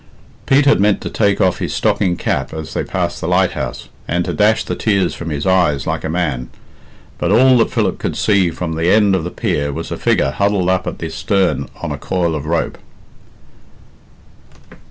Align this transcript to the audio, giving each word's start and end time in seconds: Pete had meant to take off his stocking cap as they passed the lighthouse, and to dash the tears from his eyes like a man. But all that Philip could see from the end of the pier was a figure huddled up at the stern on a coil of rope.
Pete 0.47 0.65
had 0.65 0.79
meant 0.79 0.99
to 1.01 1.11
take 1.11 1.39
off 1.39 1.59
his 1.59 1.75
stocking 1.75 2.17
cap 2.17 2.55
as 2.55 2.73
they 2.73 2.83
passed 2.83 3.21
the 3.21 3.27
lighthouse, 3.27 3.87
and 4.07 4.25
to 4.25 4.33
dash 4.33 4.63
the 4.63 4.75
tears 4.75 5.13
from 5.13 5.29
his 5.29 5.45
eyes 5.45 5.85
like 5.85 6.03
a 6.03 6.09
man. 6.09 6.49
But 7.19 7.31
all 7.31 7.55
that 7.59 7.69
Philip 7.69 7.99
could 7.99 8.15
see 8.17 8.49
from 8.49 8.73
the 8.73 8.89
end 8.89 9.13
of 9.13 9.23
the 9.23 9.29
pier 9.29 9.71
was 9.71 9.91
a 9.91 9.97
figure 9.97 10.31
huddled 10.31 10.69
up 10.69 10.87
at 10.87 10.97
the 10.97 11.11
stern 11.11 11.69
on 11.83 11.91
a 11.91 11.99
coil 11.99 12.33
of 12.33 12.47
rope. 12.47 12.79